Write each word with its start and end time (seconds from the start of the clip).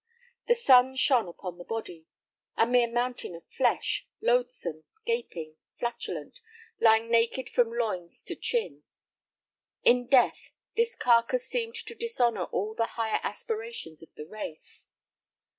The 0.47 0.55
sun 0.55 0.95
shone 0.95 1.27
upon 1.27 1.59
the 1.59 1.63
body, 1.63 2.07
a 2.57 2.65
mere 2.65 2.89
mountain 2.91 3.35
of 3.35 3.45
flesh, 3.45 4.07
loathsome, 4.19 4.83
gaping, 5.05 5.57
flatulent, 5.77 6.39
lying 6.79 7.11
naked 7.11 7.51
from 7.51 7.71
loins 7.71 8.23
to 8.23 8.35
chin. 8.35 8.81
In 9.83 10.07
death 10.07 10.53
this 10.75 10.95
carcass 10.95 11.47
seemed 11.47 11.75
to 11.75 11.93
dishonor 11.93 12.45
all 12.45 12.73
the 12.73 12.87
higher 12.97 13.19
aspirations 13.21 14.01
of 14.01 14.11
the 14.15 14.25
race. 14.25 14.87